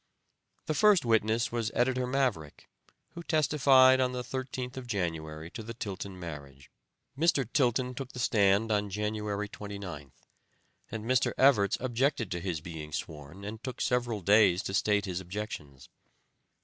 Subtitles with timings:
[0.65, 2.67] The first witness was Editor Maverick,
[3.09, 6.71] who testified on the 13th of January to the Tilton marriage.
[7.15, 7.47] Mr.
[7.47, 10.25] Tilton took the stand on January 29th,
[10.89, 11.33] and Mr.
[11.37, 15.87] Evarts objected to his being sworn, and took several days to state his objections.